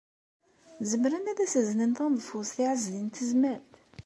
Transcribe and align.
Zemren 0.89 1.29
ad 1.31 1.39
as-aznen 1.45 1.91
taneḍfust 1.97 2.57
i 2.63 2.65
Ɛezdin 2.71 3.05
n 3.11 3.13
Tezmalt? 3.15 3.71